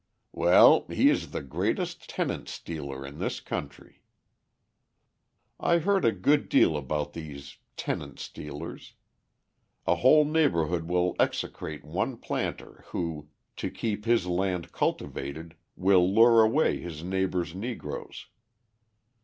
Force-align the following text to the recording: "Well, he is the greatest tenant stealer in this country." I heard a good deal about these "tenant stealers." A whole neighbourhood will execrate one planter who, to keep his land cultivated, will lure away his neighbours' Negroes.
"Well, 0.31 0.87
he 0.89 1.11
is 1.11 1.29
the 1.29 1.43
greatest 1.43 2.09
tenant 2.09 2.49
stealer 2.49 3.05
in 3.05 3.19
this 3.19 3.39
country." 3.39 4.01
I 5.59 5.77
heard 5.77 6.05
a 6.05 6.11
good 6.11 6.49
deal 6.49 6.75
about 6.75 7.13
these 7.13 7.57
"tenant 7.77 8.17
stealers." 8.19 8.95
A 9.85 9.97
whole 9.97 10.25
neighbourhood 10.25 10.85
will 10.85 11.15
execrate 11.19 11.85
one 11.85 12.17
planter 12.17 12.83
who, 12.87 13.29
to 13.57 13.69
keep 13.69 14.05
his 14.05 14.25
land 14.25 14.71
cultivated, 14.71 15.55
will 15.75 16.11
lure 16.11 16.41
away 16.41 16.79
his 16.79 17.03
neighbours' 17.03 17.53
Negroes. 17.53 18.25